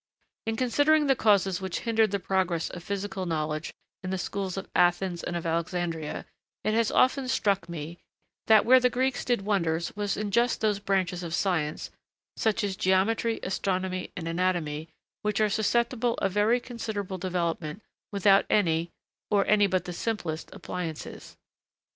In 0.47 0.55
considering 0.55 1.05
the 1.05 1.15
causes 1.15 1.61
which 1.61 1.81
hindered 1.81 2.09
the 2.09 2.17
progress 2.17 2.71
of 2.71 2.83
physical 2.83 3.27
knowledge 3.27 3.71
in 4.01 4.09
the 4.09 4.17
schools 4.17 4.57
of 4.57 4.67
Athens 4.73 5.21
and 5.21 5.35
of 5.35 5.45
Alexandria, 5.45 6.25
it 6.63 6.73
has 6.73 6.89
often 6.89 7.27
struck 7.27 7.67
me[A] 7.69 7.99
that 8.47 8.65
where 8.65 8.79
the 8.79 8.89
Greeks 8.89 9.23
did 9.23 9.43
wonders 9.43 9.95
was 9.95 10.17
in 10.17 10.31
just 10.31 10.59
those 10.59 10.79
branches 10.79 11.21
of 11.21 11.35
science, 11.35 11.91
such 12.35 12.63
as 12.63 12.75
geometry, 12.75 13.39
astronomy, 13.43 14.11
and 14.17 14.27
anatomy, 14.27 14.89
which 15.21 15.39
are 15.39 15.49
susceptible 15.49 16.15
of 16.15 16.31
very 16.31 16.59
considerable 16.59 17.19
development 17.19 17.83
without 18.11 18.47
any, 18.49 18.89
or 19.29 19.45
any 19.45 19.67
but 19.67 19.85
the 19.85 19.93
simplest, 19.93 20.49
appliances. 20.51 21.37